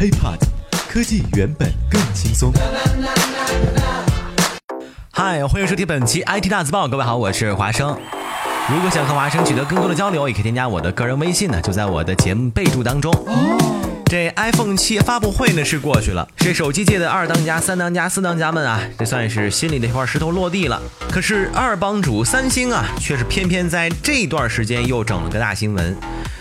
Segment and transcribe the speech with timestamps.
[0.00, 0.38] HiPod，
[0.88, 2.50] 科技原本更轻松。
[5.12, 7.94] 嗨，欢迎收听本期 IT 大字报，各位好，我是华生。
[8.70, 13.12] 如果想和华生取得更多的交流，也可以添加我的个人微信呢，就在我的节目备注当中。
[14.06, 20.80] 这 iPhone 七发布会呢是过去了，这手机界的二当家、三当家、四当家们啊，这算是心里的一块石头落地了。
[21.10, 25.94] 可是二帮主三星啊，却是偏偏在这段时间又整了个大新闻。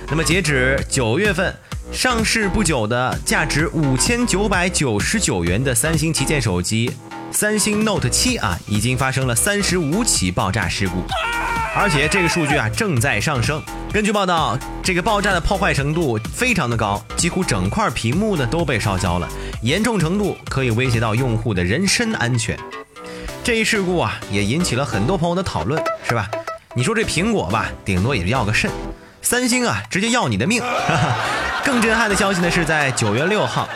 [0.10, 1.56] 那么截止九月份。
[1.92, 6.92] 上市不久的价值五千九百九十九元的三星旗舰手机
[7.32, 11.04] 三星 Note 七啊，已经发生了三十五起爆炸事故，
[11.76, 13.60] 而且这个数据啊正在上升。
[13.92, 19.28] 根据报道，这个爆炸的破坏程度非常的高，几乎整块屏幕呢都被烧焦了，
[19.64, 22.56] 严重程度可以威胁到用户的人身安全。
[23.44, 26.30] 这一事故啊也引起了很多朋友的讨论，是吧？
[26.76, 28.70] 你说这苹果吧，顶多也要个肾，
[29.22, 30.62] 三星啊直接要你的命。
[31.64, 33.68] 更震撼的消息呢，是在九月六号，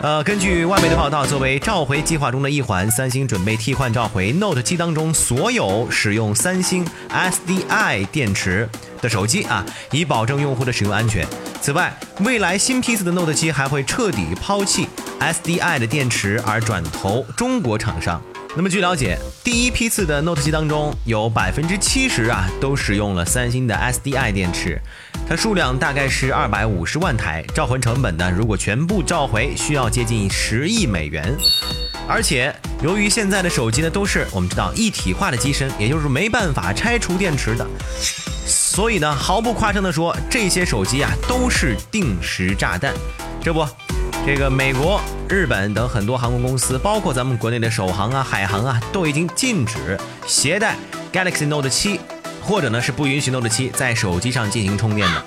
[0.00, 8.68] 呃，根据外媒的报道，作为召回计划中的一环，三星准备替换召回 Note 七当中所有使用三星 SDI 电池
[9.00, 11.24] 的手机啊，以保证用户的使用安全。
[11.60, 14.88] 此外，未来新批次的 Note 七还会彻底抛弃
[15.20, 18.20] SDI 的电池，而转投中国厂商。
[18.56, 24.80] 那么据了解，第一批次的 Note 七当中有百分之七十啊都使用了三星的 SDI 电池，
[25.28, 31.36] 它数量大概是二百五十万台，召回成本呢如果全部召回需要接近十亿美元，
[32.08, 37.66] 而且由于现在的手机呢都是我们知道一体化的机身，也就是没办法拆除电池的，
[38.46, 42.94] 所以呢毫不夸张的说，这些手机啊都是定时炸弹，
[43.42, 43.68] 这不。
[44.24, 50.76] 这个美国、日本等很多航空公司，包括咱们国内的首航啊、海航啊，都已经禁止携带
[51.12, 51.98] Galaxy Note 7，
[52.40, 55.24] 或者呢是不允许 Note 7在手机上进行充电的。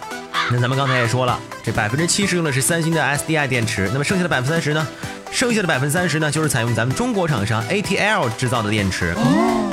[0.51, 4.87] 那咱们刚才也说了，这百分之七十用的是三星的 SDI 电池，那么剩下的百分之三十呢？
[5.31, 9.13] 剩下的百分之三十呢，就是采用咱们中国厂商 ATL 制造的电池。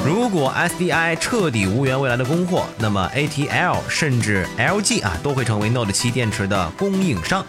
[0.05, 7.47] 如果 SDI 彻底无缘未来的供货，那么 ATL 甚至 LG 啊，都会成为 Note 7电池的供应商。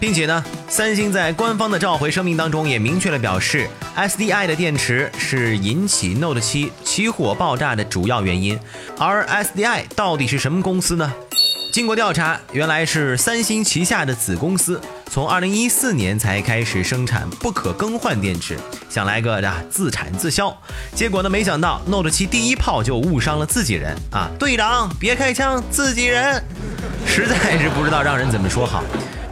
[0.00, 8.58] 并且呢，三星在官方的召回声明当中也明确了表示，SDI 的电池是引起 Note 7起火爆炸的主要原因。
[8.98, 11.12] 而 SDI 到底是什么公司呢？
[11.72, 18.58] 经过调查，原来是三星旗下的子公司，从2014年才开始生产不可更换电池，
[18.88, 20.56] 想来个啊自产自销。
[20.94, 24.30] 结果呢，没想到 Note 7第一炮就误伤了自己人啊！
[24.38, 26.42] 队长别开枪，自己人，
[27.06, 28.82] 实在是不知道让人怎么说好。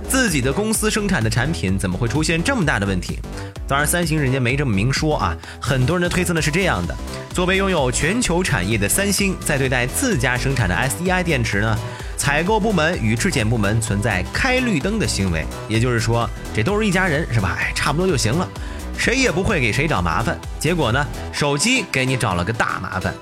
[0.09, 3.19] 自己的公司生产的产品怎么会出现这么大的问题？
[3.67, 5.37] 当然，三星人家没这么明说啊。
[5.61, 6.97] 很多人的推测呢是这样的：
[7.35, 11.79] 作为拥有全球产业的三星，在对待自家生产的 SDI 电池呢，
[12.17, 15.45] 采购部门与质检部门存在开绿灯的行为。
[15.69, 17.59] 也就是说，这都是一家人是吧？
[17.61, 18.49] 哎，差不多就行了，
[18.97, 20.39] 谁也不会给谁找麻烦。
[20.59, 23.15] 结果呢，手机给你找了个大麻烦。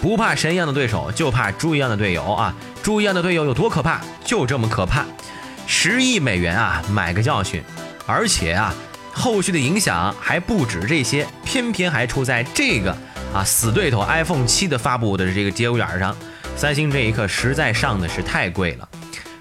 [0.00, 2.54] 不怕神一样的对手，就怕猪一样的队友啊！
[2.82, 4.00] 猪一样的队友有多可怕？
[4.24, 5.04] 就这么可怕。
[5.72, 7.62] 十亿美元啊，买个教训，
[8.04, 8.74] 而且啊，
[9.12, 12.90] 后续的影响还不止这些，偏偏还出在这个
[13.32, 16.14] 啊死对头 iPhone 七的发布的这个节骨眼上。
[16.56, 18.88] 三星这一刻实在上的是太贵了。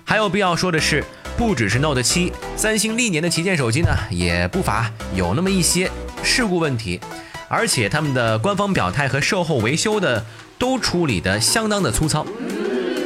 [0.06, 1.04] 还有必要说的是，
[1.36, 5.90] 不只是 Note 七，三星历年的旗舰手机呢，也不乏有那么一些
[6.24, 7.02] 事故问题，
[7.48, 10.24] 而且他们的官方表态和售后维修的
[10.60, 12.24] 都处理的相当的粗糙。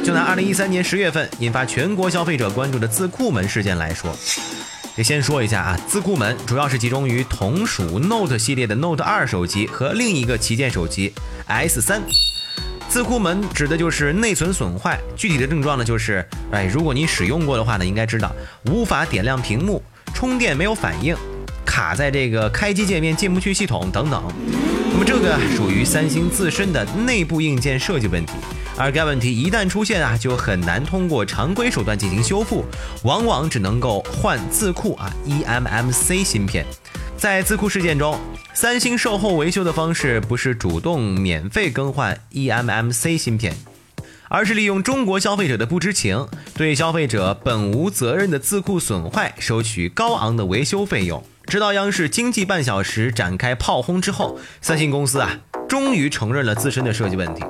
[0.04, 4.14] 就拿二零一三年十月份引发全国消费者关注的字库门事件来说，
[4.94, 11.14] 得先说一下啊，字库门主要是集中于同属 Note 系列的 Note 二手机和另一个旗舰手机
[11.46, 12.02] S 三。
[12.86, 16.22] 字库门指的就是内存损坏，具体的症状呢就是，
[16.52, 18.30] 哎，如果你使用过的话呢，应该知道
[18.66, 19.82] 无法点亮屏幕，
[20.12, 21.16] 充电没有反应，
[21.64, 24.22] 卡在这个开机界面进不去系统等等。
[24.92, 28.34] 那么这个属于三星自身的内部硬件设计问题。
[28.76, 32.64] 而该问题一旦出现啊，就很难通过常规手段进行修复，
[33.04, 36.66] 往往只能够换字库啊 eMMC 芯片。
[37.16, 38.18] 在字库事件中，
[38.52, 43.54] 三星售后维修的方式不是主动免费更换 eMMC 芯片，
[44.28, 51.24] 而是利用中国消费者的不知情，对消费者本无责任的字库损坏收取高昂的维修费用。
[51.46, 55.38] 直到央视经济半小时展开炮轰之后，三星公司啊，
[55.68, 57.44] 终于承认了自身的设计问题。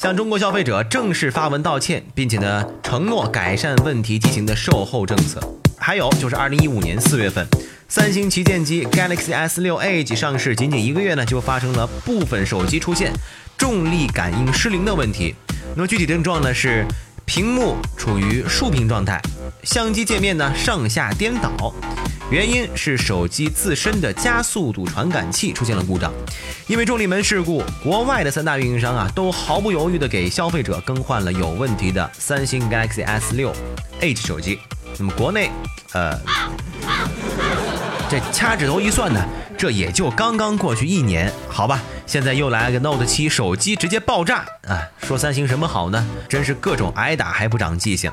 [0.00, 5.38] 向中国消费者正式发文道歉，并且呢承诺改善问题机型的售后政策。
[5.76, 7.46] 还有就是二零一五年四月份，
[7.86, 13.12] 三星旗舰机 Galaxy S 六 Edge 上市仅仅一个月呢，就发生了部分手机出现
[13.58, 15.34] 重力感应失灵的问题。
[15.76, 16.86] 那么具体症状呢是
[17.26, 19.20] 屏幕处于竖屏状态，
[19.64, 21.74] 相机界面呢上下颠倒，
[22.30, 26.12] 原因是手机自身的加速度传感器出现了故障。
[26.68, 33.52] 因为重力门事故，国外的三大运营商啊都毫不犹豫地给消费者更换了有问题的三星 Galaxy S 六
[34.00, 34.60] H 手机。
[34.96, 35.50] 那么国内，
[35.92, 36.16] 呃，
[38.08, 39.20] 这掐指头一算呢，
[39.58, 41.80] 这也就刚刚过去一年，好吧。
[42.06, 44.82] 现在又来了个 Note 7手机直接爆炸啊！
[45.02, 46.06] 说三星什么好呢？
[46.28, 48.10] 真是各种挨打还不长记性。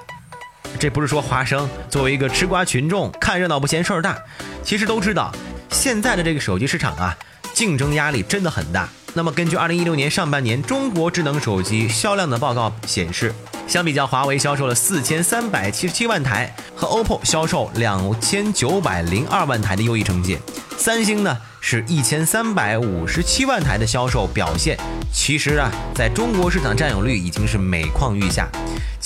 [0.80, 4.18] 这不是说华生作为一个吃瓜群众看热闹不嫌事儿大，
[4.64, 5.34] 其实都知道
[5.72, 7.18] 现在的这个手机市场啊，
[7.54, 8.88] 竞争压力真的很大。
[9.14, 13.34] 那么根据二零一六年上半年中国智能手机销量的报告显示，
[13.68, 20.38] 相比较华为销售了四千三百七十七万台和 OPPO 销售两千九百零二万台的优异成绩，
[20.78, 24.78] 三星呢是一千三百五十七万台的销售表现，
[25.12, 28.48] 其实啊，在中国市场占有率已经是每况愈下。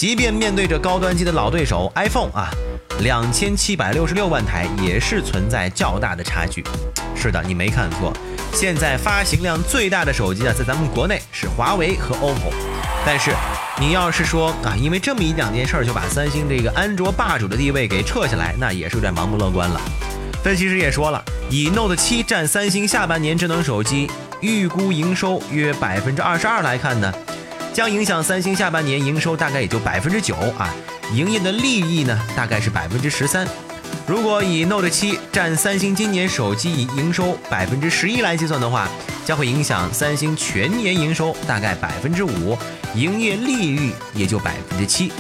[0.01, 2.49] 即便面对着高端机的老对手 iPhone 啊，
[3.01, 6.63] 两千七百六十六万台也是存在较大的差距。
[7.15, 8.11] 是的，你没看错，
[8.51, 12.51] 现在发行量最大的手机啊，在咱们国内是华为和 OPPO。
[13.05, 13.29] 但是，
[13.79, 19.79] 你要是说啊，因为这么一两件事儿就把三星这个安卓霸主的地位给撤下来，那也是有点盲目乐观了。
[20.43, 24.09] 分析师也说了，以 Note 7占三星下半年智能手机
[24.39, 27.13] 预估营收约百分之二十二来看呢。
[27.73, 30.73] 将影响三星下半年营收大概也就百分之九啊，
[31.13, 33.47] 营业的利益呢大概是百分之十三。
[34.05, 38.89] 如果以 Note 7占三星今年手机营收百分之十一来计算的话，
[39.25, 42.57] 将会影响三星全年营收大概百分之五，
[42.93, 45.11] 营业利率也就百分之七。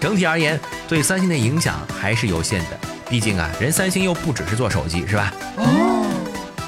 [0.00, 0.58] 整体而言，
[0.88, 2.78] 对三星的影响还是有限的，
[3.10, 5.32] 毕竟啊，人三星又不只是做手机，是吧？
[5.56, 5.87] 哦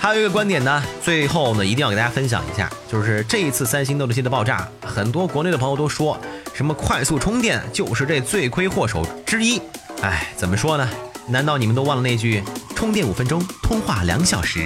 [0.03, 6.19] 还有一个观点呢，最后呢一定要给大家分享一下，就是这一次三星 Note 7的爆炸，很多国内的朋友都说
[6.55, 9.61] 什么快速充电就是这罪魁祸首之一。
[10.01, 10.89] 哎，怎么说呢？
[11.29, 12.43] 难道你们都忘了那句
[12.75, 14.65] 充电五分钟，通话两小时？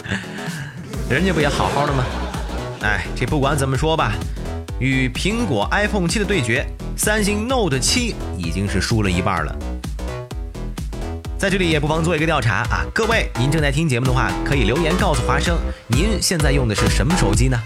[1.10, 2.02] 人家不也好好的吗？
[2.80, 4.14] 哎，这不管怎么说吧，
[4.80, 6.66] 与苹果 iPhone 7的对决，
[6.96, 9.54] 三星 Note 7已经是输了一半了。
[11.38, 15.56] 在这里也不妨做一个调查啊，各位，您正在听节目的话，可以留言告诉华生，
[15.88, 17.58] 您现在用的是什么手机呢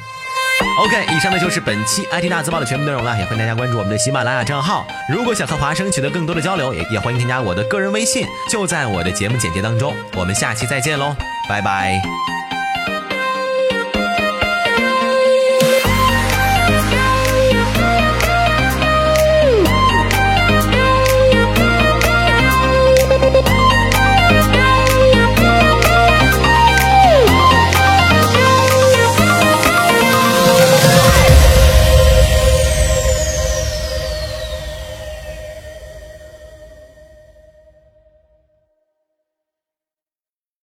[0.80, 4.84] ？OK，以上呢就是本期 IT 大字报的全部内容了，也欢迎大家关注我们的喜马拉雅账号。
[5.08, 9.94] 如果想和华生取得更多的交流，也也欢迎添加我的个人微信，就在我的节目简介当中。
[10.16, 11.14] 我们下期再见喽，
[11.48, 12.39] 拜拜。